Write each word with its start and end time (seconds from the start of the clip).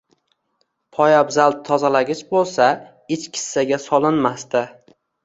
Poyabzal 0.97 1.53
tozalagich 1.67 2.23
bo'lsa, 2.31 2.71
ich 3.17 3.29
kissaga 3.37 3.81
solinmasdi. 3.85 4.65